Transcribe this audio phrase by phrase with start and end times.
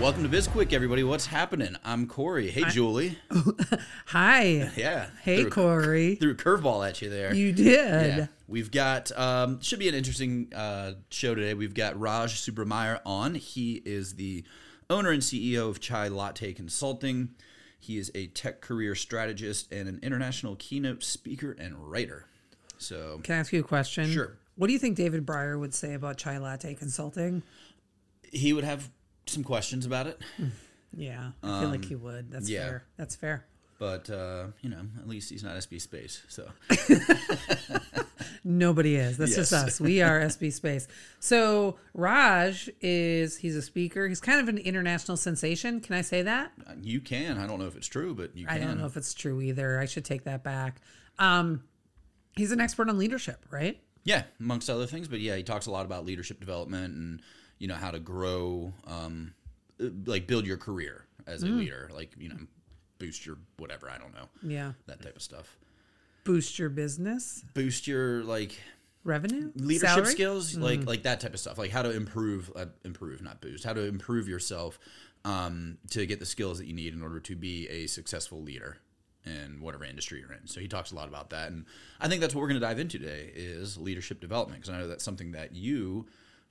[0.00, 1.02] Welcome to BizQuick, everybody.
[1.04, 1.74] What's happening?
[1.82, 2.50] I'm Corey.
[2.50, 3.18] Hey, Julie.
[4.06, 4.70] Hi.
[4.76, 5.08] Yeah.
[5.22, 6.14] Hey, Threw Corey.
[6.20, 7.34] Threw a curveball at you there.
[7.34, 8.16] You did.
[8.18, 8.26] Yeah.
[8.46, 11.54] We've got, um, should be an interesting uh, show today.
[11.54, 13.36] We've got Raj Subrameyer on.
[13.36, 14.44] He is the
[14.90, 17.30] owner and CEO of Chai Latte Consulting.
[17.80, 22.26] He is a tech career strategist and an international keynote speaker and writer.
[22.76, 24.10] So, Can I ask you a question?
[24.10, 24.36] Sure.
[24.56, 27.42] What do you think David Brier would say about Chai Latte Consulting?
[28.32, 28.90] he would have
[29.26, 30.20] some questions about it,
[30.96, 32.30] Yeah, I feel like he would.
[32.30, 32.66] That's Um, yeah.
[32.66, 32.84] fair.
[32.96, 33.44] That's fair.
[33.78, 36.22] but, uh, you know, at least he's not SB Space.
[36.28, 36.48] So,
[38.44, 39.16] Nobody is.
[39.18, 39.80] That's just us.
[39.80, 40.86] We are SB Space.
[41.18, 44.06] So Raj is he's a speaker.
[44.06, 45.80] He's kind of an international sensation.
[45.80, 46.52] Can I say that?
[46.80, 47.38] you can.
[47.38, 48.54] I don't know if it's true, but you can.
[48.62, 49.80] I don't know if it's true either.
[49.80, 50.80] I should take that back.
[51.18, 51.64] Um,
[52.36, 53.80] he's an expert on leadership, right?
[54.04, 57.20] Yeah, amongst other things, but yeah, he talks a lot about leadership development and
[57.58, 59.32] you know how to grow, um,
[60.04, 61.52] like build your career as Mm.
[61.52, 62.36] a leader, like you know,
[62.98, 63.90] boost your whatever.
[63.90, 64.72] I don't know Yeah.
[64.86, 65.56] that type of stuff.
[66.24, 68.58] Boost your business Boost your like
[69.04, 70.06] revenue, leadership Salary?
[70.06, 70.12] Mm.
[70.12, 71.56] skills, like like that type of stuff.
[71.58, 73.64] Like how to improve, uh, improve, not boost.
[73.64, 74.78] How to improve yourself
[75.24, 78.78] um, to get the skills that you need in order to be a successful leader
[79.24, 80.46] in whatever industry you're in.
[80.46, 81.64] So he talks a lot about that, and
[82.00, 84.78] I think that's what we're going to dive into today is leadership development because I
[84.78, 86.06] know that's something that you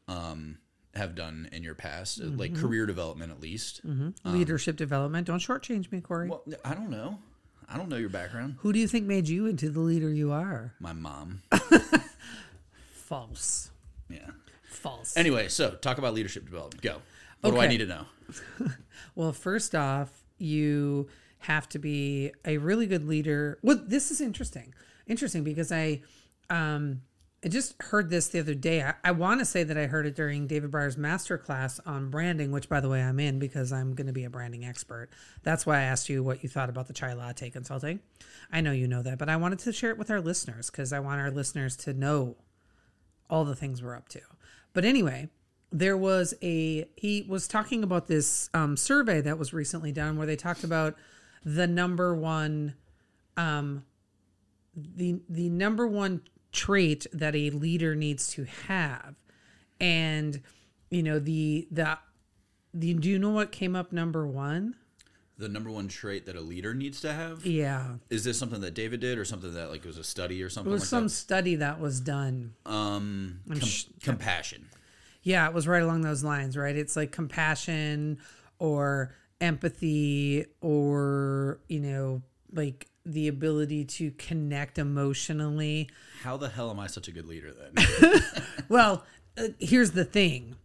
[0.09, 0.57] um,
[0.95, 2.37] have done in your past, uh, Mm-hmm.
[2.39, 3.81] like career development at least.
[4.23, 5.27] leadership development.
[5.27, 6.29] Don't shortchange me, Corey.
[6.29, 7.19] Well, I don't know.
[7.67, 8.57] I don't know your background.
[8.59, 10.73] Who do you think made you into the leader you are?
[10.79, 11.41] My mom.
[12.93, 13.71] False.
[14.09, 14.29] Yeah.
[14.69, 15.15] False.
[15.17, 16.81] Anyway, so talk about leadership development.
[16.81, 17.01] Go.
[17.41, 18.05] What do I need to know?
[19.13, 21.07] Well, first off, you
[21.39, 23.57] have to be a really good leader.
[23.61, 24.73] Well, this is interesting.
[25.07, 26.01] Interesting because I
[26.49, 27.01] um
[27.45, 28.81] I just heard this the other day.
[28.81, 32.51] I, I want to say that I heard it during David Brier's masterclass on branding,
[32.51, 35.09] which by the way I'm in because I'm going to be a branding expert.
[35.43, 37.99] That's why I asked you what you thought about the chai latte consulting.
[38.51, 40.91] I know you know that, but I wanted to share it with our listeners because
[40.91, 42.35] I want our listeners to know
[43.29, 44.21] all the things we're up to.
[44.73, 45.29] But anyway,
[45.71, 50.25] there was a he was talking about this um, survey that was recently done where
[50.25, 50.95] they talked about
[51.43, 52.73] the number one
[53.37, 53.85] um
[54.75, 56.21] the the number one
[56.55, 59.15] trait that a leader needs to have
[59.81, 60.41] and
[60.89, 61.97] you know the the
[62.73, 64.73] the do you know what came up number one
[65.37, 68.73] The number one trait that a leader needs to have yeah is this something that
[68.73, 71.09] David did, or something that like was a study or something it was like some
[71.09, 72.53] study that was done?
[72.65, 74.69] Um, com- sh- compassion.
[75.23, 76.75] Yeah, it was right along those lines, right?
[76.75, 78.19] It's like compassion
[78.59, 82.21] or empathy or, you know,
[82.53, 85.89] like the ability to connect emotionally.
[86.21, 88.21] How the hell am I such a good leader then?
[88.69, 89.05] Well,
[89.37, 90.55] uh, here's the thing.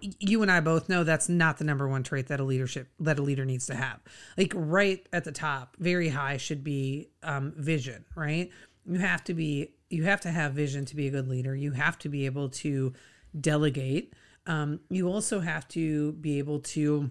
[0.00, 3.18] You and I both know that's not the number one trait that a leadership that
[3.18, 4.00] a leader needs to have.
[4.38, 8.50] Like right at the top, very high should be um, vision, right?
[8.86, 11.54] You have to be you have to have vision to be a good leader.
[11.54, 12.94] You have to be able to
[13.38, 14.14] delegate.
[14.46, 17.10] Um, you also have to be able to,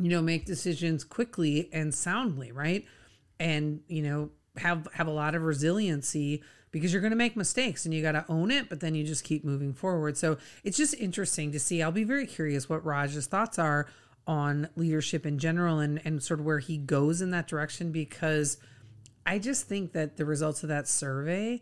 [0.00, 2.84] you know, make decisions quickly and soundly, right?
[3.40, 7.84] And you know, have have a lot of resiliency because you're going to make mistakes
[7.84, 10.16] and you got to own it, but then you just keep moving forward.
[10.16, 11.82] So it's just interesting to see.
[11.82, 13.88] I'll be very curious what Raj's thoughts are
[14.26, 18.58] on leadership in general and and sort of where he goes in that direction because
[19.26, 21.60] I just think that the results of that survey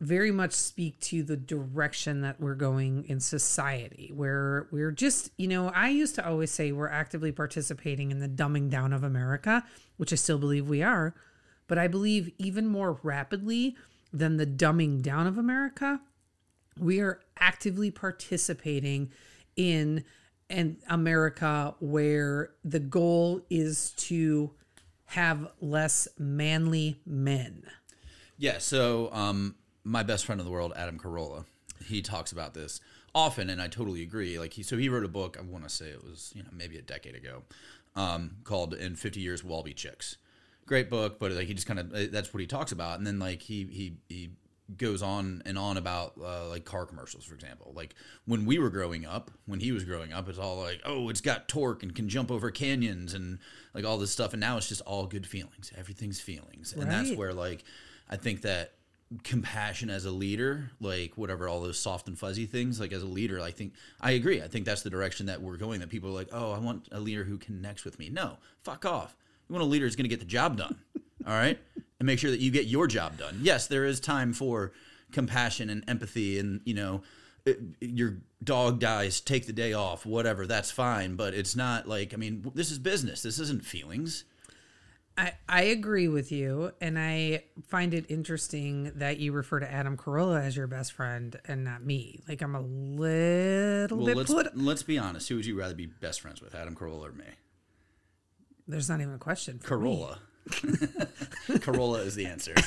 [0.00, 5.48] very much speak to the direction that we're going in society where we're just you
[5.48, 9.64] know i used to always say we're actively participating in the dumbing down of america
[9.96, 11.14] which i still believe we are
[11.66, 13.74] but i believe even more rapidly
[14.12, 16.00] than the dumbing down of america
[16.78, 19.10] we are actively participating
[19.56, 20.04] in
[20.50, 24.50] an america where the goal is to
[25.06, 27.62] have less manly men
[28.38, 28.58] yeah.
[28.58, 29.54] So, um,
[29.86, 31.44] my best friend in the world, Adam Carolla,
[31.84, 32.80] he talks about this
[33.14, 34.38] often, and I totally agree.
[34.38, 35.36] Like he, so he wrote a book.
[35.38, 37.42] I want to say it was you know maybe a decade ago,
[37.94, 40.16] um, called "In 50 Years We'll All Be Chicks."
[40.66, 43.20] Great book, but like he just kind of that's what he talks about, and then
[43.20, 44.30] like he he he
[44.76, 47.72] goes on and on about uh, like car commercials, for example.
[47.76, 47.94] Like
[48.24, 51.20] when we were growing up, when he was growing up, it's all like, oh, it's
[51.20, 53.38] got torque and can jump over canyons and
[53.72, 54.32] like all this stuff.
[54.32, 55.72] And now it's just all good feelings.
[55.78, 57.62] Everything's feelings, and that's where like
[58.10, 58.72] I think that
[59.22, 63.06] compassion as a leader, like whatever all those soft and fuzzy things, like as a
[63.06, 64.42] leader, I think I agree.
[64.42, 65.80] I think that's the direction that we're going.
[65.80, 68.08] That people are like, oh, I want a leader who connects with me.
[68.10, 69.16] No, fuck off.
[69.48, 70.76] You want a leader who's going to get the job done.
[71.26, 71.58] all right,
[71.98, 73.38] and make sure that you get your job done.
[73.42, 74.72] Yes, there is time for
[75.12, 77.02] compassion and empathy, and you know.
[77.44, 81.16] it- Your dog dies, take the day off, whatever, that's fine.
[81.16, 83.22] But it's not like, I mean, this is business.
[83.22, 84.24] This isn't feelings.
[85.18, 89.96] I, I agree with you, and I find it interesting that you refer to Adam
[89.96, 92.20] Carolla as your best friend and not me.
[92.28, 95.28] Like I'm a little Well, bit let's, let's be honest.
[95.28, 97.24] Who would you rather be best friends with, Adam Carolla or me?
[98.68, 99.58] There's not even a question.
[99.58, 100.06] For me.
[100.50, 101.08] Corolla.
[101.60, 102.54] Corolla is the answer.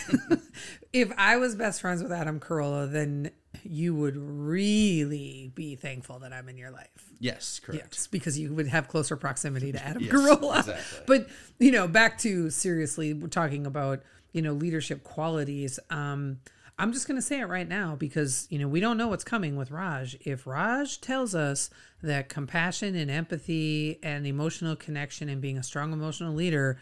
[0.92, 3.30] If I was best friends with Adam Carolla, then
[3.64, 6.90] you would really be thankful that I'm in your life.
[7.20, 7.90] Yes, correct.
[7.94, 10.60] Yes, because you would have closer proximity to Adam Yes, Carolla.
[10.60, 11.00] exactly.
[11.06, 11.28] But
[11.60, 14.02] you know, back to seriously, we're talking about
[14.34, 15.80] you know leadership qualities.
[15.92, 16.40] Um,
[16.80, 19.24] I'm just going to say it right now because you know we don't know what's
[19.24, 20.18] coming with Raj.
[20.22, 21.70] If Raj tells us
[22.02, 26.80] that compassion and empathy and emotional connection and being a strong emotional leader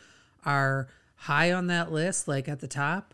[0.47, 3.13] are high on that list, like at the top,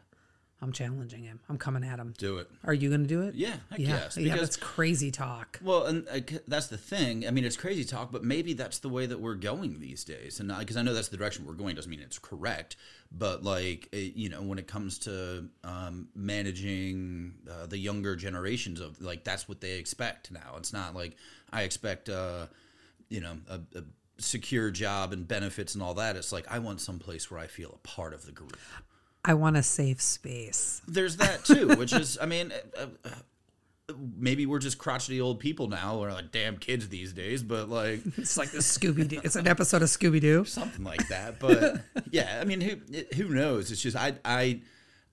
[0.61, 1.41] I'm challenging him.
[1.49, 2.13] I'm coming at him.
[2.17, 2.49] Do it.
[2.63, 3.35] Are you going to do it?
[3.35, 4.09] Yeah, heck yeah, yeah.
[4.15, 5.59] because- That's crazy talk.
[5.61, 7.27] Well, and uh, that's the thing.
[7.27, 10.39] I mean, it's crazy talk, but maybe that's the way that we're going these days.
[10.39, 12.77] And because I know that's the direction we're going, doesn't mean it's correct.
[13.11, 18.79] But like, it, you know, when it comes to um, managing uh, the younger generations
[18.79, 20.55] of like, that's what they expect now.
[20.57, 21.17] It's not like
[21.51, 22.47] I expect, uh,
[23.09, 23.83] you know, a, a
[24.17, 26.15] secure job and benefits and all that.
[26.15, 28.57] It's like I want some place where I feel a part of the group.
[29.25, 30.81] I want a safe space.
[30.87, 33.09] There's that too, which is, I mean, uh, uh,
[34.17, 38.01] maybe we're just crotchety old people now, or like damn kids these days, but like
[38.17, 39.21] It's like the Scooby Doo.
[39.23, 40.45] It's an episode of Scooby Doo.
[40.45, 41.39] something like that.
[41.39, 41.81] But
[42.11, 42.77] yeah, I mean, who
[43.15, 43.71] who knows?
[43.71, 44.61] It's just I I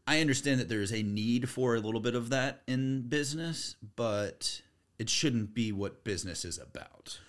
[0.07, 3.77] I understand that there is a need for a little bit of that in business,
[3.97, 4.61] but
[4.99, 7.21] it shouldn't be what business is about.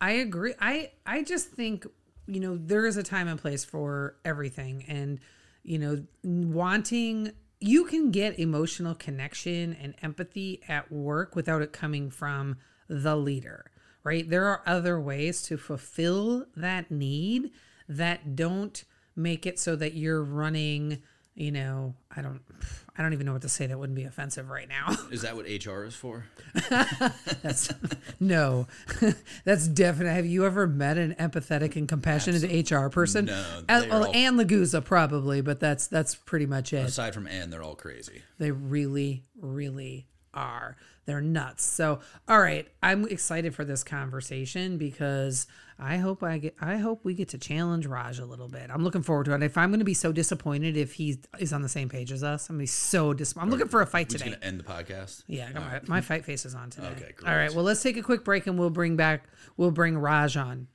[0.00, 0.54] I agree.
[0.60, 1.86] I I just think
[2.26, 5.20] you know there is a time and place for everything, and
[5.62, 12.10] you know wanting you can get emotional connection and empathy at work without it coming
[12.10, 12.56] from
[12.88, 13.70] the leader,
[14.04, 14.28] right?
[14.30, 17.50] There are other ways to fulfill that need
[17.88, 18.84] that don't
[19.16, 21.02] make it so that you're running.
[21.40, 22.40] You know, I don't,
[22.96, 24.88] I don't even know what to say that wouldn't be offensive right now.
[25.12, 26.24] Is that what HR is for?
[27.42, 27.72] That's
[28.18, 28.66] no,
[29.44, 30.12] that's definite.
[30.12, 33.26] Have you ever met an empathetic and compassionate HR person?
[33.26, 36.84] No, Uh, well, all- Anne Laguza probably, but that's that's pretty much it.
[36.86, 38.22] Aside from Anne, they're all crazy.
[38.38, 40.76] They really, really are.
[41.06, 41.64] They're nuts.
[41.64, 45.46] So, all right, I'm excited for this conversation because
[45.80, 46.56] I hope I get.
[46.60, 48.68] I hope we get to challenge Raj a little bit.
[48.68, 49.42] I'm looking forward to it.
[49.42, 52.24] If I'm going to be so disappointed if he is on the same page as
[52.24, 53.34] us, I'm going to be so dis.
[53.36, 54.24] I'm looking for a fight today.
[54.24, 55.22] gonna end the podcast.
[55.28, 56.88] Yeah, got my, my fight face is on today.
[56.88, 57.30] Okay, great.
[57.30, 57.54] All right.
[57.54, 60.66] Well, let's take a quick break and we'll bring back we'll bring Raj on.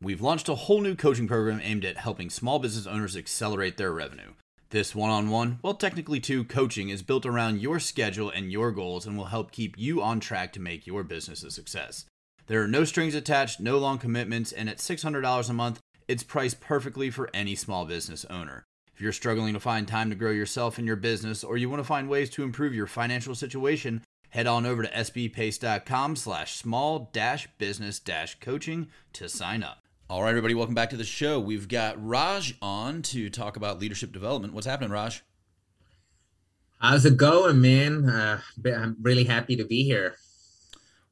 [0.00, 3.92] We've launched a whole new coaching program aimed at helping small business owners accelerate their
[3.92, 4.34] revenue.
[4.70, 8.72] This one on one, well, technically two, coaching is built around your schedule and your
[8.72, 12.04] goals and will help keep you on track to make your business a success.
[12.48, 16.60] There are no strings attached, no long commitments, and at $600 a month, it's priced
[16.60, 18.64] perfectly for any small business owner.
[18.94, 21.80] If you're struggling to find time to grow yourself and your business, or you want
[21.80, 27.10] to find ways to improve your financial situation, head on over to sbpace.com slash small
[27.12, 29.78] dash business dash coaching to sign up.
[30.08, 31.40] All right, everybody, welcome back to the show.
[31.40, 34.54] We've got Raj on to talk about leadership development.
[34.54, 35.24] What's happening, Raj?
[36.78, 38.08] How's it going, man?
[38.08, 40.14] Uh, I'm really happy to be here.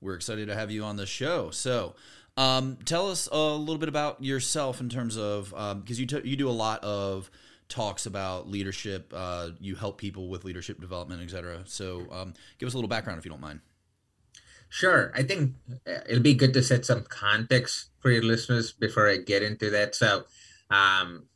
[0.04, 1.50] We're excited to have you on the show.
[1.50, 1.94] So,
[2.36, 6.36] um, tell us a little bit about yourself in terms of because you t- you
[6.36, 7.30] do a lot of
[7.68, 9.12] talks about leadership.
[9.14, 11.62] Uh, you help people with leadership development, etc.
[11.64, 13.60] So, um, give us a little background if you don't mind.
[14.68, 15.10] Sure.
[15.14, 15.54] I think
[15.88, 19.70] uh, it'll be good to set some context for your listeners before I get into
[19.70, 19.94] that.
[19.94, 20.24] So,
[20.70, 21.28] um,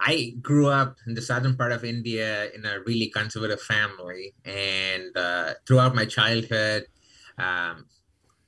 [0.00, 5.16] I grew up in the southern part of India in a really conservative family, and
[5.16, 6.86] uh, throughout my childhood,
[7.38, 7.86] um,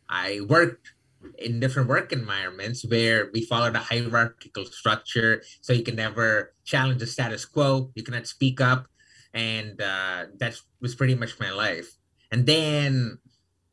[0.08, 0.92] I worked
[1.38, 5.42] in different work environments where we followed a hierarchical structure.
[5.60, 7.90] So you can never challenge the status quo.
[7.94, 8.86] You cannot speak up,
[9.34, 11.96] and uh, that was pretty much my life.
[12.30, 13.18] And then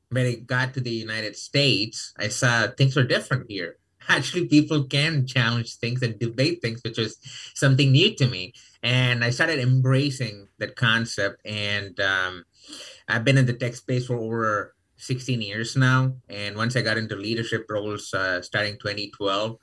[0.09, 3.77] when I got to the United States, I saw things were different here.
[4.09, 7.17] actually people can challenge things and debate things, which was
[7.53, 8.53] something new to me.
[8.83, 11.41] And I started embracing that concept.
[11.45, 12.43] And um,
[13.07, 16.13] I've been in the tech space for over 16 years now.
[16.29, 19.57] And once I got into leadership roles uh, starting 2012,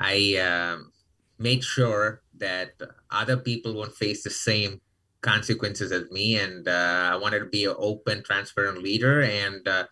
[0.00, 0.92] I um,
[1.38, 2.70] made sure that
[3.10, 4.80] other people won't face the same
[5.20, 6.38] consequences as me.
[6.38, 9.22] And uh, I wanted to be an open, transparent leader.
[9.22, 9.84] And uh,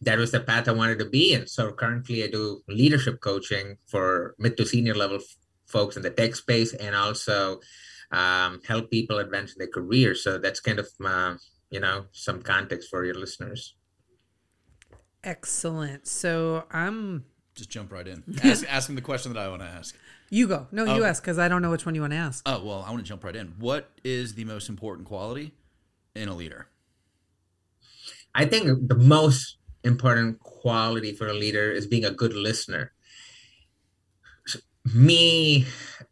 [0.00, 1.46] that was the path I wanted to be in.
[1.46, 5.36] So currently, I do leadership coaching for mid to senior level f-
[5.66, 7.60] folks in the tech space and also
[8.10, 10.14] um, help people advance in their career.
[10.14, 10.88] So that's kind of,
[11.70, 13.74] you know, some context for your listeners.
[15.24, 16.06] Excellent.
[16.06, 17.24] So I'm.
[17.54, 18.22] Just jump right in.
[18.42, 19.96] Ask, ask him the question that I want to ask.
[20.30, 20.66] You go.
[20.72, 21.04] No, you Okay.
[21.08, 22.42] ask because I don't know which one you want to ask.
[22.46, 23.54] Oh well, I want to jump right in.
[23.58, 25.52] What is the most important quality
[26.16, 26.66] in a leader?
[28.34, 32.92] I think the most important quality for a leader is being a good listener.
[34.92, 35.64] Me,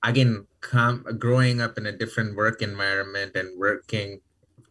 [0.02, 4.21] again, com- growing up in a different work environment and working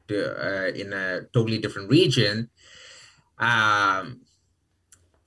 [0.07, 2.50] to, uh, in a totally different region,
[3.38, 4.21] um,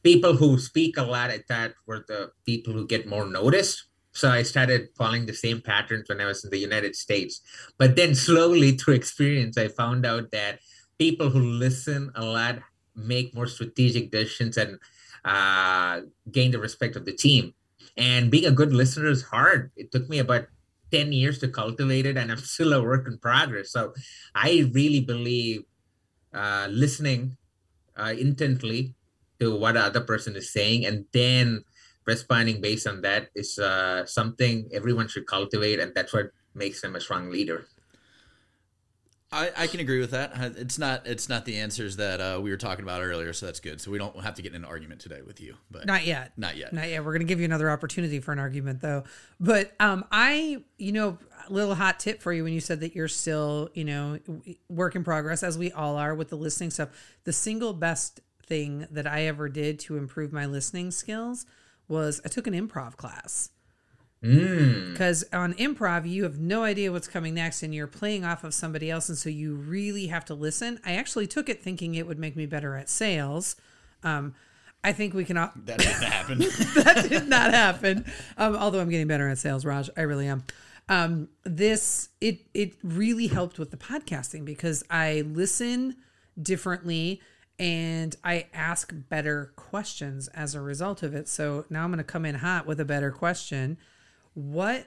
[0.05, 3.87] people who speak a lot, at that were the people who get more noticed.
[4.13, 7.41] So I started following the same patterns when I was in the United States.
[7.79, 10.61] But then slowly through experience, I found out that
[10.99, 12.61] people who listen a lot
[12.95, 14.79] make more strategic decisions and
[15.25, 17.55] uh, gain the respect of the team.
[17.97, 19.73] And being a good listener is hard.
[19.75, 20.47] It took me about
[20.93, 23.73] 10 years to cultivate it, and I'm still a work in progress.
[23.73, 23.95] So
[24.35, 25.65] I really believe
[26.33, 27.37] uh, listening
[27.97, 28.95] uh, intently
[29.41, 31.65] to what the other person is saying and then
[32.07, 36.95] responding based on that is uh, something everyone should cultivate, and that's what makes them
[36.95, 37.67] a strong leader.
[39.33, 40.33] I, I can agree with that.
[40.57, 43.59] It's not it's not the answers that uh, we were talking about earlier, so that's
[43.59, 43.81] good.
[43.81, 46.33] So we don't have to get in an argument today with you, but Not yet.
[46.37, 46.73] not yet.
[46.73, 47.05] Not yet.
[47.05, 49.03] We're gonna give you another opportunity for an argument though.
[49.41, 52.95] But um I you know, a little hot tip for you when you said that
[52.95, 54.21] you're still, you know,
[54.69, 56.91] work in progress as we all are with the listening stuff.
[57.25, 61.47] The single best thing that I ever did to improve my listening skills
[61.89, 63.51] was I took an improv class.
[64.23, 64.93] Mm.
[64.93, 68.55] Because on improv, you have no idea what's coming next and you're playing off of
[68.55, 69.09] somebody else.
[69.09, 70.81] And so you really have to listen.
[70.85, 73.57] I actually took it thinking it would make me better at sales.
[74.03, 74.35] Um,
[74.83, 76.39] I think we can all, That didn't happen.
[76.85, 78.07] that did not happen.
[78.39, 80.45] Um, although I'm getting better at sales, Raj, I really am.
[80.89, 85.97] Um, this it it really helped with the podcasting because I listen
[86.41, 87.23] differently
[87.59, 91.29] and I ask better questions as a result of it.
[91.29, 93.79] So now I'm going to come in hot with a better question.
[94.35, 94.87] What?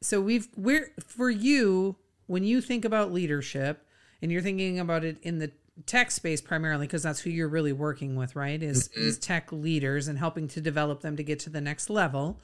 [0.00, 1.96] So we've we're for you
[2.26, 3.86] when you think about leadership
[4.22, 5.52] and you're thinking about it in the
[5.84, 8.62] tech space primarily because that's who you're really working with, right?
[8.62, 12.40] Is is tech leaders and helping to develop them to get to the next level.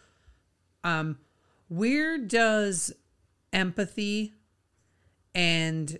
[0.85, 1.19] Um,
[1.69, 2.93] where does
[3.53, 4.35] empathy
[5.35, 5.99] and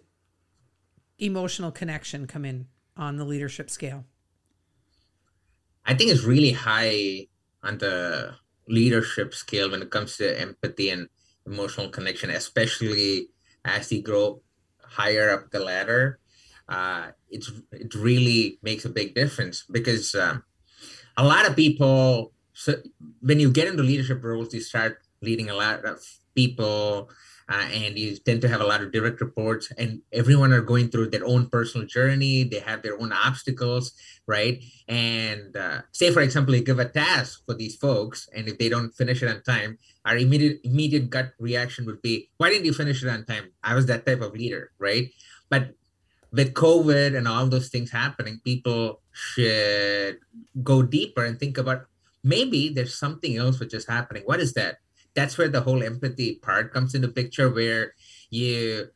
[1.19, 4.05] emotional connection come in on the leadership scale?
[5.85, 7.27] I think it's really high
[7.63, 8.35] on the
[8.69, 11.09] leadership scale when it comes to empathy and
[11.47, 13.29] emotional connection, especially
[13.65, 14.43] as you grow
[14.81, 16.19] higher up the ladder.
[16.69, 20.45] Uh, it's it really makes a big difference because um,
[21.17, 22.33] a lot of people.
[22.55, 22.77] So
[23.21, 25.99] when you get into leadership roles, you start leading a lot of
[26.35, 27.11] people,
[27.49, 30.89] uh, and you tend to have a lot of direct reports, and everyone are going
[30.89, 32.45] through their own personal journey.
[32.45, 33.93] They have their own obstacles,
[34.27, 34.63] right?
[34.89, 38.69] And uh, say, for example, you give a task for these folks, and if they
[38.69, 42.75] don't finish it on time, our immediate immediate gut reaction would be, "Why didn't you
[42.75, 43.53] finish it on time?
[43.63, 45.11] I was that type of leader, right?"
[45.49, 45.75] But
[46.33, 50.19] with COVID and all those things happening, people should
[50.63, 51.87] go deeper and think about
[52.25, 54.23] maybe there's something else which is happening.
[54.25, 54.79] What is that?
[55.15, 57.95] That's where the whole empathy part comes into picture, where
[58.31, 58.89] you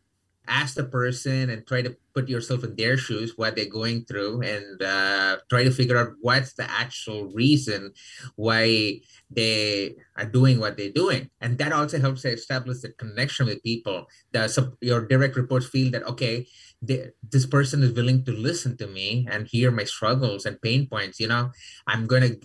[0.48, 4.40] ask the person and try to put yourself in their shoes, what they're going through,
[4.42, 7.92] and uh, try to figure out what's the actual reason
[8.36, 11.28] why they are doing what they're doing.
[11.40, 14.06] And that also helps establish the connection with people.
[14.32, 16.46] The, your direct reports feel that, okay,
[16.80, 20.86] they, this person is willing to listen to me and hear my struggles and pain
[20.86, 21.18] points.
[21.18, 21.50] You know,
[21.86, 22.40] I'm going to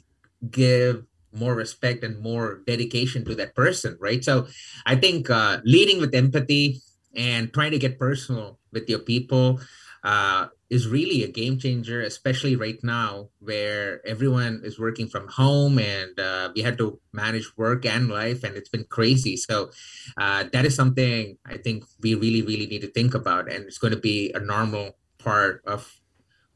[0.50, 4.24] give more respect and more dedication to that person, right?
[4.24, 4.48] So
[4.86, 6.82] I think uh, leading with empathy
[7.16, 9.60] and trying to get personal with your people
[10.04, 15.78] uh, is really a game changer, especially right now where everyone is working from home
[15.78, 19.38] and uh, we had to manage work and life, and it's been crazy.
[19.38, 19.72] So
[20.18, 23.78] uh, that is something I think we really, really need to think about, and it's
[23.78, 26.00] going to be a normal part of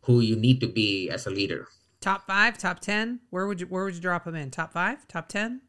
[0.01, 1.67] who you need to be as a leader.
[2.05, 3.21] Top five, top ten.
[3.31, 4.51] Where would you where would you drop them in?
[4.51, 5.61] Top five, top ten,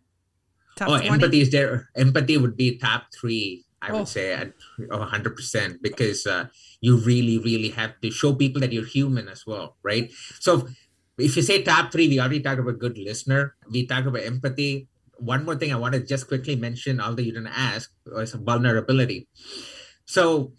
[0.77, 1.09] top oh, 20?
[1.09, 1.89] empathy is there.
[1.97, 3.65] Empathy would be top three.
[3.81, 4.01] I oh.
[4.01, 4.53] would say at
[4.93, 6.49] hundred percent because uh,
[6.83, 10.13] you really, really have to show people that you're human as well, right?
[10.39, 10.69] So
[11.17, 13.57] if you say top three, we already talked about good listener.
[13.73, 14.89] We talked about empathy.
[15.17, 19.27] One more thing I want to just quickly mention, although you didn't ask, was vulnerability.
[20.05, 20.53] So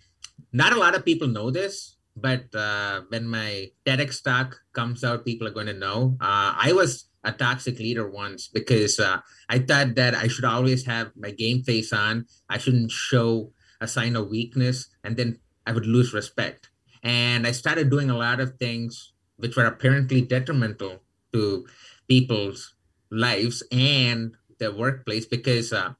[0.51, 5.25] not a lot of people know this, but uh, when my TEDx talk comes out,
[5.25, 6.17] people are going to know.
[6.19, 9.19] Uh, I was a toxic leader once because uh,
[9.49, 12.25] I thought that I should always have my game face on.
[12.49, 16.69] I shouldn't show a sign of weakness, and then I would lose respect.
[17.03, 21.67] And I started doing a lot of things which were apparently detrimental to
[22.07, 22.73] people's
[23.11, 25.93] lives and their workplace because uh,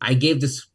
[0.00, 0.66] I gave this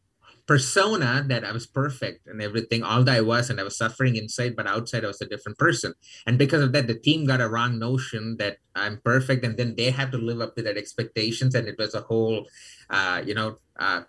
[0.46, 4.16] persona that I was perfect and everything, all that I was, and I was suffering
[4.16, 5.94] inside, but outside I was a different person.
[6.26, 9.74] And because of that, the team got a wrong notion that I'm perfect, and then
[9.76, 12.46] they have to live up to that expectations, and it was a whole,
[12.90, 14.02] uh, you know, uh,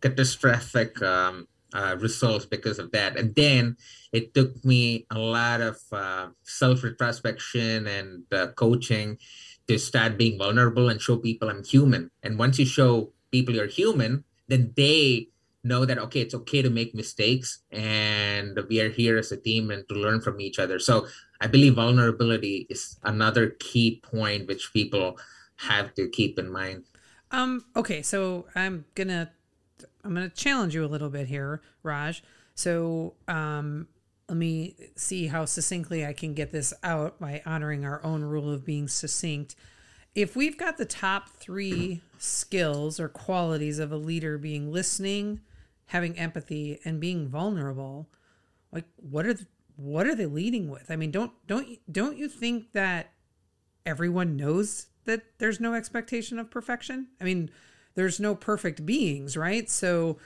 [0.00, 3.16] catastrophic um, uh, results because of that.
[3.16, 3.76] And then
[4.12, 9.18] it took me a lot of uh, self retrospection and uh, coaching
[9.68, 12.10] to start being vulnerable and show people I'm human.
[12.22, 15.28] And once you show people you're human, then they
[15.66, 19.70] know that okay it's okay to make mistakes and we are here as a team
[19.70, 20.78] and to learn from each other.
[20.78, 21.06] So
[21.40, 25.18] i believe vulnerability is another key point which people
[25.56, 26.84] have to keep in mind.
[27.30, 29.30] Um okay so i'm gonna
[30.04, 32.22] i'm gonna challenge you a little bit here raj.
[32.54, 33.88] So um
[34.28, 38.50] let me see how succinctly i can get this out by honoring our own rule
[38.50, 39.56] of being succinct.
[40.14, 45.40] If we've got the top three skills or qualities of a leader being listening
[45.86, 48.08] having empathy and being vulnerable
[48.72, 50.90] like what are the, what are they leading with?
[50.90, 53.12] I mean don't don't don't you think that
[53.84, 57.08] everyone knows that there's no expectation of perfection?
[57.20, 57.50] I mean
[57.94, 59.68] there's no perfect beings right?
[59.70, 60.18] So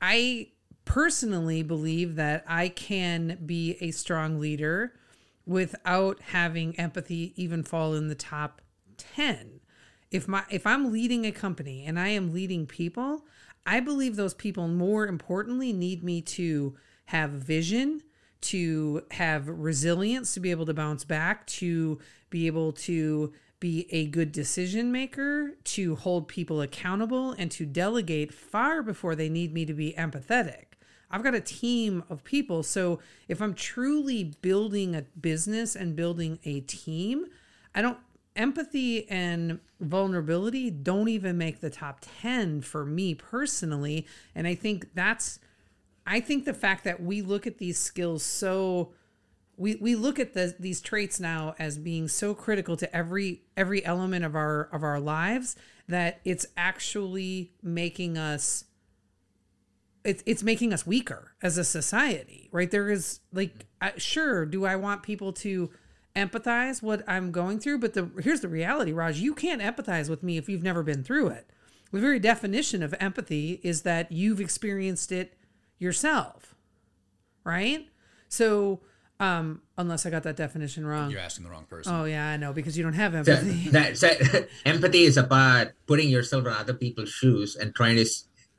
[0.00, 0.48] i
[0.84, 4.92] personally believe that i can be a strong leader
[5.44, 8.60] without having empathy even fall in the top
[8.96, 9.60] 10
[10.10, 13.24] if my if i'm leading a company and i am leading people
[13.66, 16.76] I believe those people, more importantly, need me to
[17.06, 18.02] have vision,
[18.42, 21.98] to have resilience, to be able to bounce back, to
[22.30, 28.32] be able to be a good decision maker, to hold people accountable, and to delegate
[28.32, 30.64] far before they need me to be empathetic.
[31.10, 32.62] I've got a team of people.
[32.62, 37.26] So if I'm truly building a business and building a team,
[37.74, 37.98] I don't
[38.36, 44.06] empathy and vulnerability don't even make the top 10 for me personally.
[44.34, 45.38] And i think that's
[46.06, 48.92] i think the fact that we look at these skills so
[49.58, 53.84] we, we look at the, these traits now as being so critical to every every
[53.84, 55.56] element of our of our lives
[55.88, 58.64] that it's actually making us
[60.04, 62.70] it's it's making us weaker as a society right?
[62.70, 65.70] There is like sure do i want people to
[66.16, 70.22] empathize what I'm going through, but the here's the reality, Raj, you can't empathize with
[70.22, 71.50] me if you've never been through it.
[71.92, 75.34] The very definition of empathy is that you've experienced it
[75.78, 76.54] yourself.
[77.44, 77.88] Right?
[78.28, 78.80] So
[79.18, 81.10] um, unless I got that definition wrong.
[81.10, 81.94] You're asking the wrong person.
[81.94, 83.64] Oh yeah, I know because you don't have empathy.
[83.66, 84.10] So, that, so,
[84.66, 88.06] empathy is about putting yourself in other people's shoes and trying to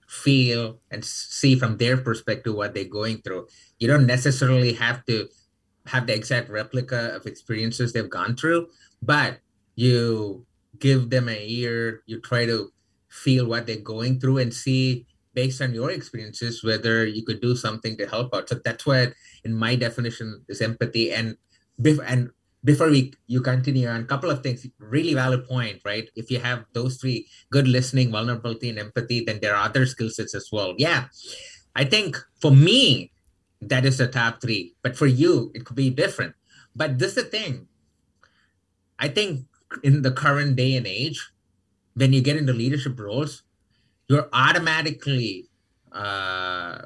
[0.08, 3.48] feel and see from their perspective what they're going through.
[3.78, 5.28] You don't necessarily have to
[5.88, 8.68] have the exact replica of experiences they've gone through,
[9.02, 9.40] but
[9.76, 10.46] you
[10.80, 12.72] give them an ear, you try to
[13.10, 17.56] feel what they're going through and see based on your experiences whether you could do
[17.56, 18.50] something to help out.
[18.50, 21.14] So that's what in my definition is empathy.
[21.14, 21.38] And
[21.86, 22.30] and
[22.64, 26.10] before we you continue on a couple of things, really valid point, right?
[26.16, 30.10] If you have those three good listening, vulnerability, and empathy, then there are other skill
[30.10, 30.74] sets as well.
[30.78, 31.06] Yeah.
[31.76, 33.12] I think for me,
[33.62, 34.76] that is the top three.
[34.82, 36.36] But for you, it could be different.
[36.76, 37.68] But this is the thing.
[39.00, 39.46] I think
[39.84, 41.32] in the current day and age,
[41.96, 43.44] when you get into leadership roles,
[44.08, 45.50] you're automatically
[45.92, 46.82] uh,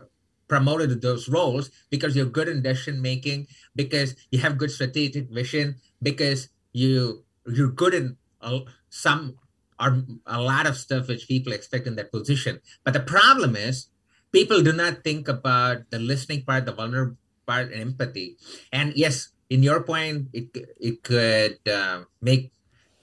[0.47, 5.29] promoted to those roles because you're good in decision making, because you have good strategic
[5.29, 9.37] vision, because you you're good in uh, some
[9.79, 12.61] or a lot of stuff which people expect in that position.
[12.83, 13.87] But the problem is
[14.31, 17.17] people do not think about the listening part, the vulnerable
[17.47, 18.37] part, and empathy.
[18.71, 22.51] And yes, in your point, it it could uh, make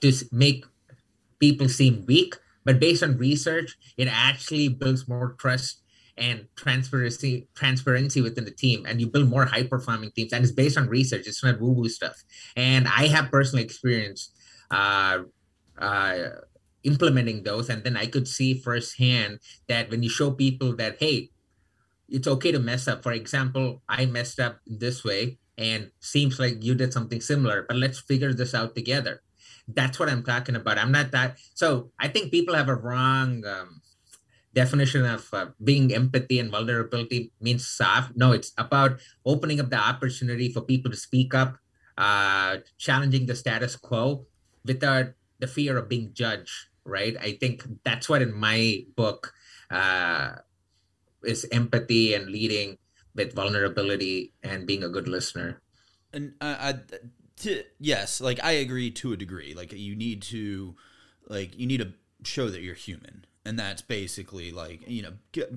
[0.01, 0.65] to make
[1.39, 5.81] people seem weak, but based on research, it actually builds more trust
[6.19, 10.51] and transparency transparency within the team and you build more high performing teams and it's
[10.51, 12.23] based on research it's not woo woo stuff
[12.57, 14.33] and i have personal experience
[14.69, 15.19] uh,
[15.79, 16.15] uh,
[16.83, 21.29] implementing those and then i could see firsthand that when you show people that hey
[22.11, 23.03] it's okay to mess up.
[23.03, 27.77] For example i messed up this way and seems like you did something similar but
[27.77, 29.21] let's figure this out together.
[29.67, 30.77] That's what i'm talking about.
[30.77, 33.81] I'm not that so i think people have a wrong um,
[34.55, 38.13] definition of uh, being empathy and vulnerability means soft.
[38.15, 41.57] No it's about opening up the opportunity for people to speak up
[41.97, 44.25] uh, challenging the status quo
[44.65, 45.07] without
[45.39, 47.15] the fear of being judged right?
[47.19, 49.33] I think that's what in my book
[49.71, 50.35] uh,
[51.23, 52.77] is empathy and leading
[53.15, 55.61] with vulnerability and being a good listener.
[56.13, 56.73] And I, I
[57.37, 59.53] to, yes like i agree to a degree.
[59.53, 60.75] Like you need to
[61.27, 63.25] like you need to show that you're human.
[63.45, 65.53] And that's basically like you know get,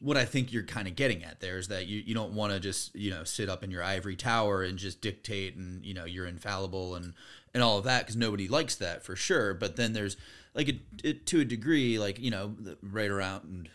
[0.00, 2.52] what I think you're kind of getting at there is that you, you don't want
[2.52, 5.94] to just you know sit up in your ivory tower and just dictate and you
[5.94, 7.14] know you're infallible and
[7.54, 9.54] and all of that because nobody likes that for sure.
[9.54, 10.16] But then there's
[10.54, 13.68] like a, it, to a degree like you know right around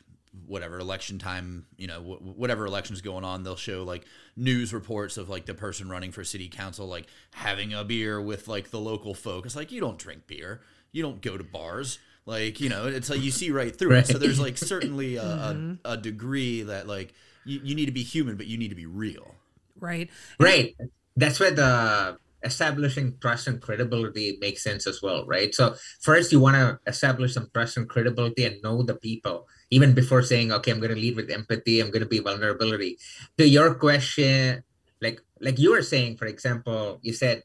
[0.48, 4.04] whatever election time you know whatever election's going on they'll show like
[4.36, 8.48] news reports of like the person running for city council like having a beer with
[8.48, 9.46] like the local folk.
[9.46, 10.62] It's like you don't drink beer.
[10.92, 14.10] You don't go to bars like you know, it's like you see right through right.
[14.10, 14.12] it.
[14.12, 15.74] So there's like certainly a, mm-hmm.
[15.86, 17.14] a, a, degree that like
[17.46, 19.36] you, you need to be human, but you need to be real.
[19.80, 20.10] Right.
[20.40, 20.76] Right.
[21.16, 25.56] That's where the establishing trust and credibility makes sense as well, right?
[25.56, 29.94] So first you want to establish some trust and credibility and know the people even
[29.94, 33.00] before saying, okay, I'm going to lead with empathy, I'm going to be vulnerability.
[33.38, 34.64] To your question,
[35.02, 37.42] like like you were saying, for example, you said,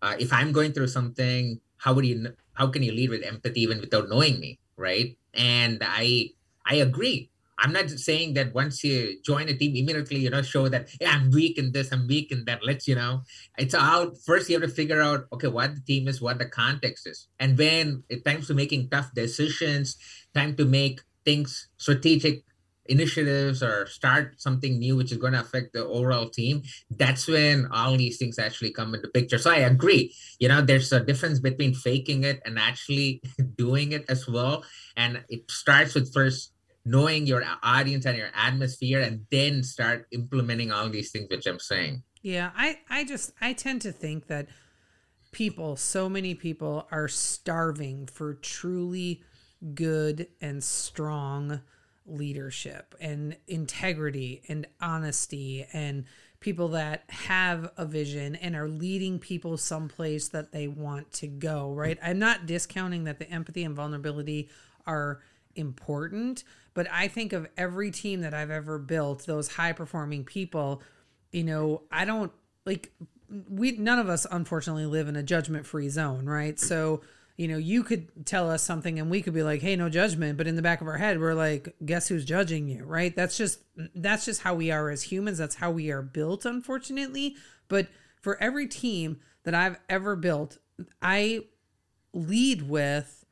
[0.00, 3.62] uh, if I'm going through something, how would you how can you lead with empathy
[3.62, 5.16] even without knowing me right?
[5.34, 6.30] And i
[6.66, 7.28] i agree.
[7.58, 11.30] I'm not saying that once you join a team immediately you know show that i'm
[11.30, 13.22] weak in this i'm weak in that let's you know.
[13.58, 16.46] It's out first you have to figure out okay what the team is what the
[16.46, 17.28] context is.
[17.38, 19.96] And when it eh, comes to making tough decisions
[20.34, 22.42] time to make things strategic
[22.86, 27.66] initiatives or start something new which is going to affect the overall team that's when
[27.72, 29.38] all these things actually come into picture.
[29.38, 33.22] So i agree you know there's a difference between faking it and actually
[33.56, 34.64] doing it as well.
[34.96, 36.52] And it starts with first
[36.84, 41.60] knowing your audience and your atmosphere and then start implementing all these things which i'm
[41.60, 42.02] saying.
[42.22, 44.48] Yeah i i just i tend to think that
[45.30, 49.22] people so many people are starving for truly
[49.74, 51.60] good and strong
[52.06, 56.04] leadership and integrity and honesty and
[56.40, 61.72] people that have a vision and are leading people someplace that they want to go,
[61.72, 61.98] right?
[62.02, 64.50] I'm not discounting that the empathy and vulnerability
[64.86, 65.20] are
[65.54, 66.42] important,
[66.74, 70.82] but I think of every team that I've ever built, those high performing people,
[71.30, 72.32] you know, I don't
[72.66, 72.92] like
[73.48, 76.58] we none of us unfortunately live in a judgment free zone, right?
[76.58, 77.02] So
[77.42, 80.38] you know, you could tell us something and we could be like, "Hey, no judgment,"
[80.38, 83.16] but in the back of our head, we're like, "Guess who's judging you?" Right?
[83.16, 83.58] That's just
[83.96, 85.38] that's just how we are as humans.
[85.38, 87.34] That's how we are built, unfortunately.
[87.66, 87.88] But
[88.20, 90.58] for every team that I've ever built,
[91.02, 91.46] I
[92.14, 93.24] lead with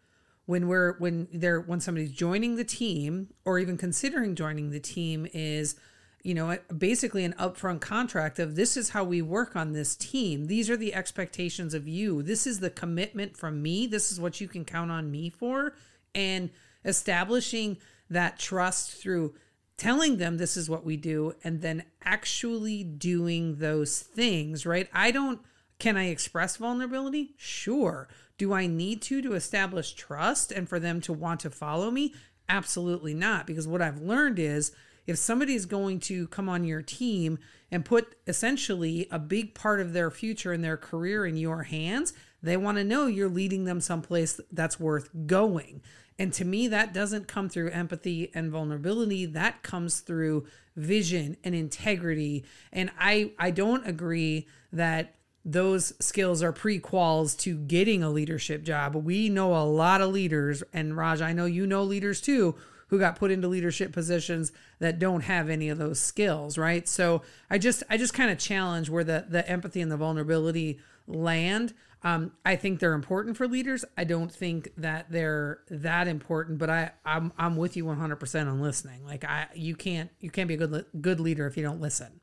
[0.46, 5.28] when we're when they're when somebody's joining the team or even considering joining the team
[5.32, 5.76] is
[6.22, 10.46] you know, basically an upfront contract of this is how we work on this team.
[10.46, 12.22] These are the expectations of you.
[12.22, 13.86] This is the commitment from me.
[13.86, 15.74] This is what you can count on me for.
[16.14, 16.50] And
[16.84, 17.78] establishing
[18.10, 19.34] that trust through
[19.76, 24.88] telling them this is what we do and then actually doing those things, right?
[24.92, 25.40] I don't,
[25.78, 27.34] can I express vulnerability?
[27.38, 28.08] Sure.
[28.36, 32.14] Do I need to to establish trust and for them to want to follow me?
[32.48, 33.46] Absolutely not.
[33.46, 34.72] Because what I've learned is,
[35.10, 37.38] if somebody's going to come on your team
[37.70, 42.12] and put essentially a big part of their future and their career in your hands,
[42.42, 45.82] they want to know you're leading them someplace that's worth going.
[46.16, 49.26] And to me, that doesn't come through empathy and vulnerability.
[49.26, 50.46] That comes through
[50.76, 52.44] vision and integrity.
[52.72, 58.94] And I, I don't agree that those skills are prequels to getting a leadership job.
[58.94, 62.54] We know a lot of leaders, and Raj, I know you know leaders too,
[62.90, 66.86] who got put into leadership positions that don't have any of those skills, right?
[66.88, 70.80] So I just I just kind of challenge where the the empathy and the vulnerability
[71.06, 71.72] land.
[72.02, 73.84] Um, I think they're important for leaders.
[73.96, 78.60] I don't think that they're that important, but I I'm I'm with you 100% on
[78.60, 79.04] listening.
[79.06, 82.20] Like I you can't you can't be a good good leader if you don't listen.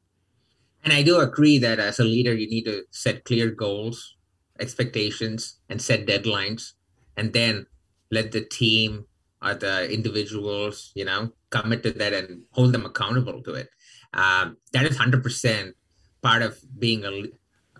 [0.83, 4.15] And I do agree that as a leader you need to set clear goals,
[4.59, 6.73] expectations and set deadlines
[7.15, 7.67] and then
[8.11, 9.05] let the team
[9.41, 13.69] are the individuals, you know, commit to that and hold them accountable to it.
[14.13, 15.73] Um, that is 100%
[16.21, 17.23] part of being a,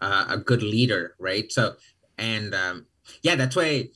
[0.03, 1.51] uh, a good leader, right?
[1.51, 1.75] So,
[2.17, 2.85] and um,
[3.23, 3.89] yeah, that's why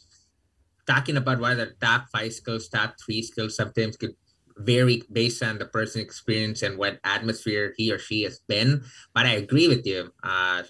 [0.88, 4.15] talking about the top five skills, top three skills sometimes could
[4.58, 8.84] vary based on the person's experience and what atmosphere he or she has been.
[9.13, 10.12] But I agree with you.
[10.24, 10.63] Uh,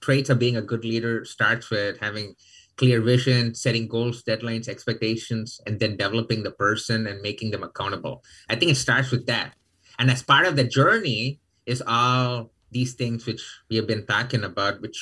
[0.00, 2.34] traits of being a good leader starts with having
[2.80, 8.24] clear vision, setting goals, deadlines, expectations, and then developing the person and making them accountable.
[8.48, 9.52] I think it starts with that.
[9.98, 14.44] And as part of the journey is all these things which we have been talking
[14.44, 14.96] about, which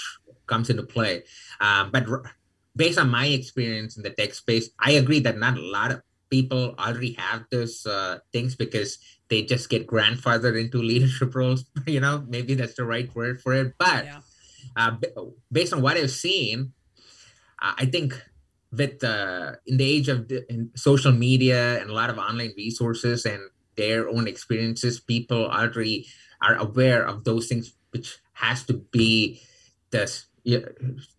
[0.49, 1.23] comes into play.
[1.61, 2.25] Um, but r-
[2.75, 6.03] based on my experience in the tech space, I agree that not a lot of
[6.31, 11.65] people already have those uh, things because they just get grandfathered into leadership roles.
[11.87, 13.75] you know, maybe that's the right word for it.
[13.79, 14.21] But yeah.
[14.75, 14.97] uh,
[15.53, 16.73] based on what I've seen,
[17.61, 18.15] I think
[18.73, 23.25] with uh, in the age of the, social media and a lot of online resources
[23.25, 23.41] and
[23.77, 26.07] their own experiences, people already
[26.43, 29.41] are aware of those things, which has to be
[29.91, 30.07] the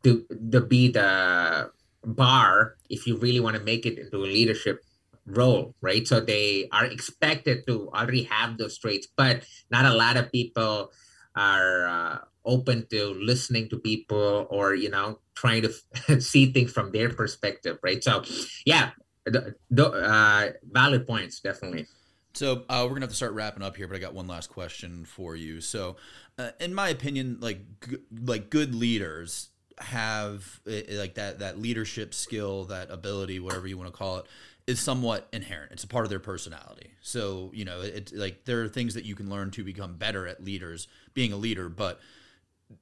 [0.03, 1.71] to, to be the
[2.05, 4.83] bar if you really want to make it into a leadership
[5.25, 6.07] role, right?
[6.07, 10.91] So they are expected to already have those traits, but not a lot of people
[11.35, 16.91] are uh, open to listening to people or you know trying to see things from
[16.91, 18.03] their perspective, right?
[18.03, 18.23] So,
[18.65, 18.91] yeah,
[19.25, 21.87] the, the uh, valid points definitely.
[22.33, 24.49] So uh, we're gonna have to start wrapping up here, but I got one last
[24.49, 25.61] question for you.
[25.61, 25.97] So,
[26.37, 29.49] uh, in my opinion, like g- like good leaders
[29.79, 34.25] have like that that leadership skill, that ability, whatever you want to call it,
[34.67, 35.71] is somewhat inherent.
[35.71, 36.91] It's a part of their personality.
[37.01, 40.27] So you know, it's like there are things that you can learn to become better
[40.27, 41.99] at leaders, being a leader, but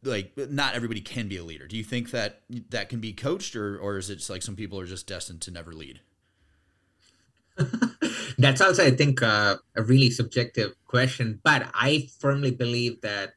[0.04, 1.68] like not everybody can be a leader.
[1.68, 4.80] Do you think that that can be coached, or or is it like some people
[4.80, 6.02] are just destined to never lead?
[8.38, 11.40] That's also, I think, uh, a really subjective question.
[11.44, 13.34] But I firmly believe that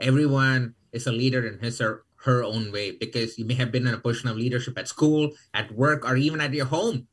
[0.00, 3.86] everyone is a leader in his or her own way because you may have been
[3.86, 7.08] in a position of leadership at school, at work, or even at your home.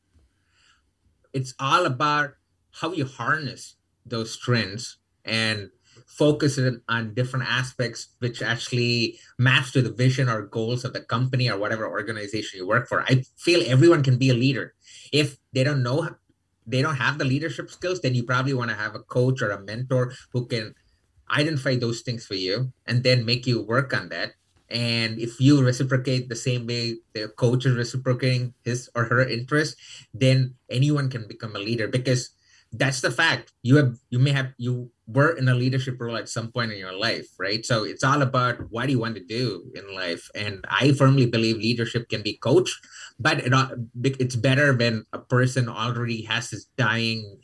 [1.32, 2.34] It's all about
[2.72, 5.70] how you harness those strengths and
[6.18, 11.48] focus on different aspects which actually match to the vision or goals of the company
[11.48, 13.02] or whatever organization you work for.
[13.02, 14.74] I feel everyone can be a leader.
[15.12, 16.08] If they don't know
[16.66, 19.50] they don't have the leadership skills, then you probably want to have a coach or
[19.50, 20.74] a mentor who can
[21.30, 24.34] identify those things for you and then make you work on that.
[24.68, 29.76] And if you reciprocate the same way the coach is reciprocating his or her interest,
[30.14, 32.30] then anyone can become a leader because
[32.72, 33.52] that's the fact.
[33.62, 36.78] You have you may have you were in a leadership role at some point in
[36.78, 37.66] your life, right?
[37.66, 40.30] So it's all about what do you want to do in life.
[40.34, 42.78] And I firmly believe leadership can be coached,
[43.18, 43.52] but it,
[44.20, 47.38] it's better when a person already has this dying,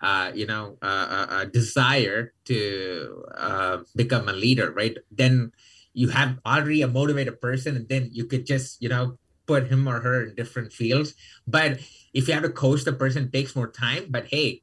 [0.00, 4.96] uh, you know, uh, uh, uh, desire to uh, become a leader, right?
[5.12, 5.52] Then
[5.94, 9.88] you have already a motivated person, and then you could just, you know, put him
[9.88, 11.14] or her in different fields.
[11.46, 11.80] But
[12.14, 14.06] if you have to coach the person, takes more time.
[14.08, 14.61] But hey,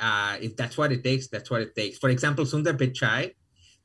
[0.00, 1.98] uh, if that's what it takes, that's what it takes.
[1.98, 3.34] For example, Sundar Pichai,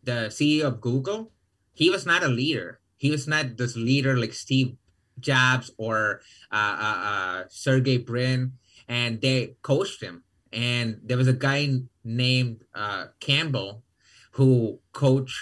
[0.03, 1.31] the CEO of Google,
[1.73, 2.79] he was not a leader.
[2.97, 4.77] He was not this leader like Steve
[5.19, 8.53] Jobs or uh, uh, uh, Sergey Brin,
[8.87, 10.23] and they coached him.
[10.53, 13.83] And there was a guy named uh, Campbell
[14.31, 15.37] who coached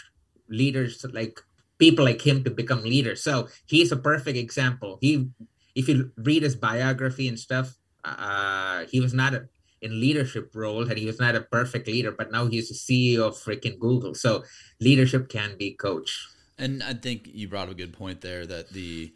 [0.49, 1.39] leaders like
[1.77, 3.23] people like him to become leaders.
[3.23, 4.97] So he's a perfect example.
[5.01, 5.29] He,
[5.75, 9.47] if you read his biography and stuff, uh, he was not a
[9.83, 13.27] in leadership role and he was not a perfect leader but now he's the ceo
[13.27, 14.15] of freaking google.
[14.15, 14.43] So
[14.79, 16.19] leadership can be coached.
[16.57, 19.13] And i think you brought a good point there that the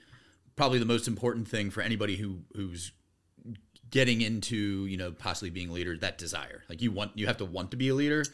[0.56, 2.92] probably the most important thing for anybody who who's
[3.90, 6.64] getting into you know possibly being a leader that desire.
[6.70, 8.26] Like you want you have to want to be a leader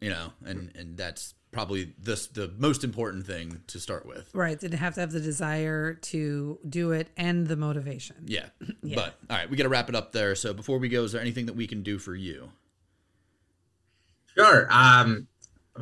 [0.00, 4.30] you know and and that's probably this the most important thing to start with.
[4.34, 4.58] Right.
[4.58, 8.16] Didn't have to have the desire to do it and the motivation.
[8.26, 8.46] Yeah.
[8.82, 8.96] yeah.
[8.96, 10.34] But all right, we got to wrap it up there.
[10.34, 12.50] So before we go, is there anything that we can do for you?
[14.36, 14.68] Sure.
[14.70, 15.26] Um,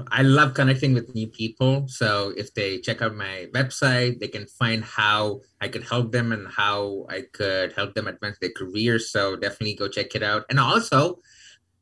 [0.09, 1.89] I love connecting with new people.
[1.89, 6.33] So if they check out my website, they can find how I could help them
[6.33, 8.99] and how I could help them advance their career.
[8.99, 10.45] So definitely go check it out.
[10.51, 11.21] And also,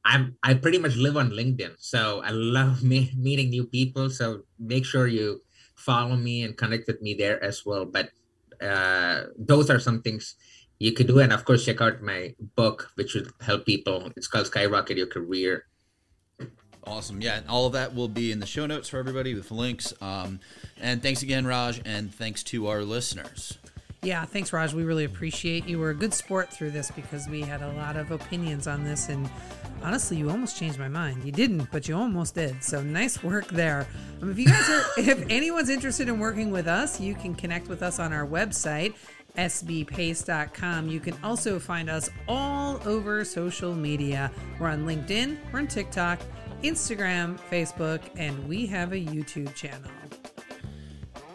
[0.04, 4.10] I'm I pretty much live on LinkedIn, so I love me, meeting new people.
[4.10, 5.42] So make sure you
[5.74, 7.84] follow me and connect with me there as well.
[7.84, 8.10] But
[8.60, 10.36] uh, those are some things
[10.78, 14.10] you could do, and of course, check out my book, which would help people.
[14.16, 15.66] It's called Skyrocket Your Career.
[16.86, 17.20] Awesome.
[17.22, 19.94] Yeah, and all of that will be in the show notes for everybody with links.
[20.02, 20.40] Um,
[20.78, 23.56] and thanks again, Raj, and thanks to our listeners.
[24.04, 24.74] Yeah, thanks, Raj.
[24.74, 25.78] We really appreciate you.
[25.78, 29.08] Were a good sport through this because we had a lot of opinions on this,
[29.08, 29.30] and
[29.82, 31.24] honestly, you almost changed my mind.
[31.24, 32.62] You didn't, but you almost did.
[32.62, 33.86] So nice work there.
[34.20, 37.68] Um, if you guys are, if anyone's interested in working with us, you can connect
[37.68, 38.94] with us on our website
[39.36, 40.88] sbpace.com.
[40.88, 44.30] You can also find us all over social media.
[44.58, 46.20] We're on LinkedIn, we're on TikTok,
[46.62, 49.90] Instagram, Facebook, and we have a YouTube channel.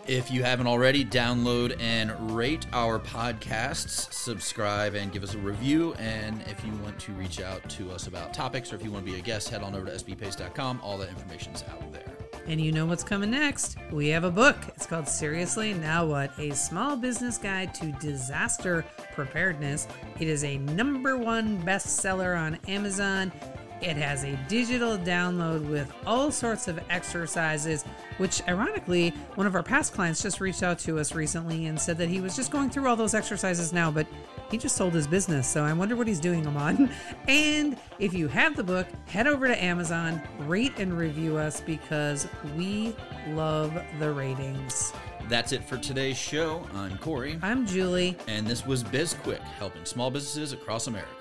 [0.10, 5.94] If you haven't already, download and rate our podcasts, subscribe, and give us a review.
[6.00, 9.06] And if you want to reach out to us about topics or if you want
[9.06, 10.82] to be a guest, head on over to sbpace.com.
[10.84, 12.12] All that information is out there.
[12.48, 13.78] And you know what's coming next?
[13.92, 14.58] We have a book.
[14.70, 16.32] It's called Seriously Now What?
[16.40, 19.88] A Small Business Guide to Disaster Preparedness.
[20.20, 23.32] It is a number one bestseller on Amazon.
[23.82, 27.84] It has a digital download with all sorts of exercises,
[28.18, 31.98] which ironically, one of our past clients just reached out to us recently and said
[31.98, 34.06] that he was just going through all those exercises now, but
[34.52, 35.48] he just sold his business.
[35.48, 36.90] So I wonder what he's doing them on.
[37.28, 42.28] And if you have the book, head over to Amazon, rate and review us because
[42.58, 42.96] we
[43.30, 44.94] love the ratings.
[45.28, 46.66] That's it for today's show.
[46.74, 47.38] I'm Corey.
[47.44, 48.18] I'm Julie.
[48.28, 51.19] And this was BizQuick, helping small businesses across America.